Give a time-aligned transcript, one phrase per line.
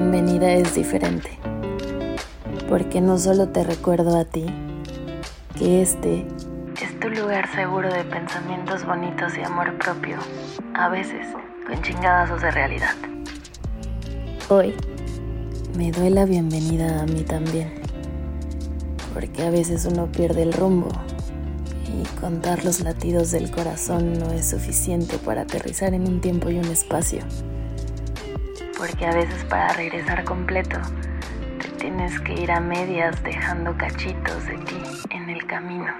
[0.00, 1.30] día es diferente.
[2.68, 4.46] Porque no solo te recuerdo a ti,
[5.58, 6.26] que este
[6.80, 10.16] es tu lugar seguro de pensamientos bonitos y amor propio,
[10.74, 11.26] a veces
[11.66, 12.94] con chingadazos de realidad.
[14.48, 14.74] Hoy
[15.76, 17.74] me doy la bienvenida a mí también,
[19.12, 20.88] porque a veces uno pierde el rumbo
[21.86, 26.58] y contar los latidos del corazón no es suficiente para aterrizar en un tiempo y
[26.58, 27.20] un espacio.
[28.80, 30.78] Porque a veces para regresar completo
[31.60, 35.92] te tienes que ir a medias dejando cachitos de ti en el camino.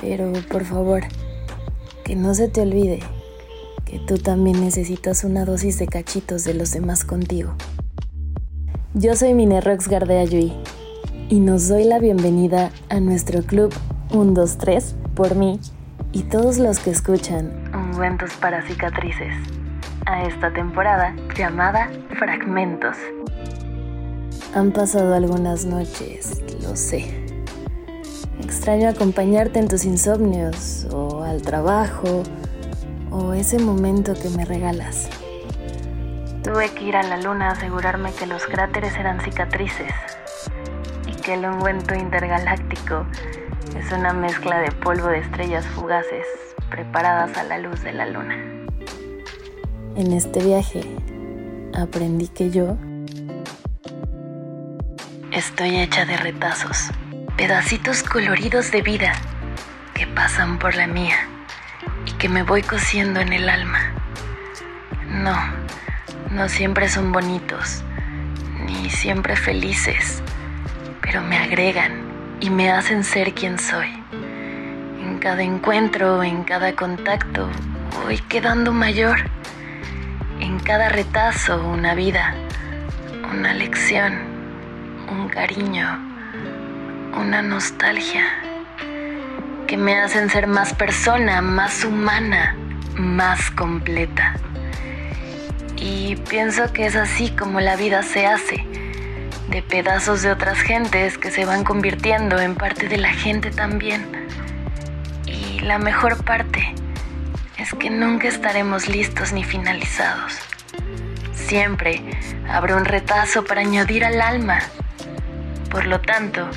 [0.00, 1.02] Pero por favor,
[2.04, 3.00] que no se te olvide
[3.84, 7.56] que tú también necesitas una dosis de cachitos de los demás contigo.
[8.94, 10.52] Yo soy Minerox Gardea Yui
[11.28, 13.74] y nos doy la bienvenida a nuestro club
[14.12, 15.58] 1, 2, 3 por mí
[16.12, 19.34] y todos los que escuchan Ungüentos para cicatrices
[20.06, 22.96] a esta temporada llamada Fragmentos.
[24.54, 27.24] Han pasado algunas noches, lo sé.
[28.40, 32.22] Extraño acompañarte en tus insomnios o al trabajo
[33.10, 35.08] o ese momento que me regalas.
[36.42, 39.92] Tuve que ir a la luna a asegurarme que los cráteres eran cicatrices
[41.06, 43.06] y que el ungüento intergaláctico
[43.78, 46.26] es una mezcla de polvo de estrellas fugaces
[46.68, 48.51] preparadas a la luz de la luna.
[49.94, 50.82] En este viaje
[51.78, 52.78] aprendí que yo
[55.30, 56.88] estoy hecha de retazos,
[57.36, 59.12] pedacitos coloridos de vida
[59.92, 61.16] que pasan por la mía
[62.06, 63.92] y que me voy cosiendo en el alma.
[65.08, 65.36] No,
[66.30, 67.84] no siempre son bonitos,
[68.64, 70.22] ni siempre felices,
[71.02, 72.02] pero me agregan
[72.40, 73.90] y me hacen ser quien soy.
[75.04, 77.46] En cada encuentro, en cada contacto,
[78.04, 79.30] voy quedando mayor.
[80.52, 82.34] En cada retazo, una vida,
[83.32, 84.12] una lección,
[85.10, 85.88] un cariño,
[87.18, 88.26] una nostalgia,
[89.66, 92.54] que me hacen ser más persona, más humana,
[92.98, 94.34] más completa.
[95.76, 98.66] Y pienso que es así como la vida se hace
[99.48, 104.06] de pedazos de otras gentes que se van convirtiendo en parte de la gente también.
[105.24, 106.74] Y la mejor parte
[107.62, 110.36] es que nunca estaremos listos ni finalizados.
[111.32, 112.02] Siempre
[112.48, 114.58] habrá un retazo para añadir al alma.
[115.70, 116.48] Por lo tanto,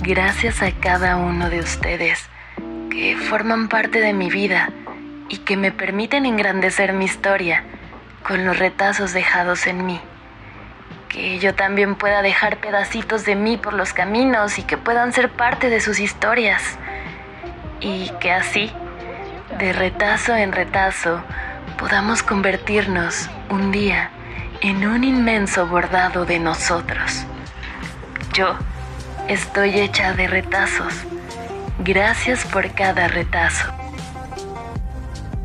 [0.00, 2.24] gracias a cada uno de ustedes
[2.90, 4.70] que forman parte de mi vida
[5.28, 7.64] y que me permiten engrandecer mi historia
[8.26, 10.00] con los retazos dejados en mí
[11.10, 15.30] que yo también pueda dejar pedacitos de mí por los caminos y que puedan ser
[15.30, 16.76] parte de sus historias.
[17.80, 18.72] Y que así,
[19.58, 21.20] de retazo en retazo,
[21.78, 24.10] podamos convertirnos un día
[24.62, 27.24] en un inmenso bordado de nosotros.
[28.32, 28.56] Yo
[29.28, 30.94] estoy hecha de retazos.
[31.78, 33.66] Gracias por cada retazo.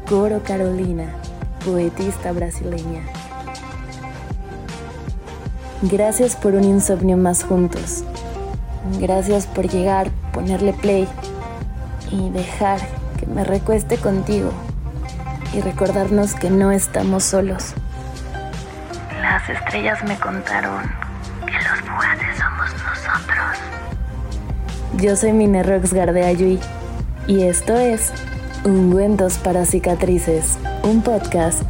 [0.08, 1.06] Coro Carolina,
[1.64, 3.04] poetista brasileña.
[5.84, 8.04] Gracias por un insomnio más juntos.
[9.00, 11.08] Gracias por llegar, ponerle play
[12.12, 12.80] y dejar
[13.20, 14.52] que me recueste contigo
[15.54, 17.74] y recordarnos que no estamos solos.
[19.22, 20.84] Las estrellas me contaron
[21.46, 23.58] que los fugaces somos nosotros.
[24.98, 26.60] Yo soy Minerox Gardeayui
[27.28, 28.12] y esto es
[28.64, 31.64] Ungüentos para Cicatrices, un podcast